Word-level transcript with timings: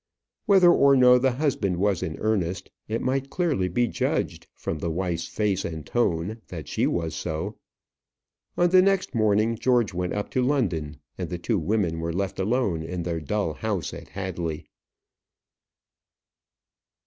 Whether 0.47 0.71
or 0.71 0.95
no 0.95 1.19
the 1.19 1.33
husband 1.33 1.77
was 1.77 2.01
in 2.01 2.17
earnest, 2.17 2.71
it 2.87 3.03
might 3.03 3.29
clearly 3.29 3.67
be 3.69 3.87
judged, 3.87 4.47
from 4.55 4.79
the 4.79 4.89
wife's 4.89 5.27
face 5.27 5.63
and 5.63 5.85
tone, 5.85 6.41
that 6.47 6.67
she 6.67 6.87
was 6.87 7.13
so. 7.13 7.59
On 8.57 8.67
the 8.71 8.81
next 8.81 9.13
morning, 9.13 9.55
George 9.55 9.93
went 9.93 10.13
up 10.13 10.31
to 10.31 10.41
London, 10.41 10.97
and 11.19 11.29
the 11.29 11.37
two 11.37 11.59
women 11.59 11.99
were 11.99 12.11
left 12.11 12.39
alone 12.39 12.81
in 12.81 13.03
their 13.03 13.19
dull 13.21 13.53
house 13.53 13.93
at 13.93 14.07
Hadley. 14.07 14.65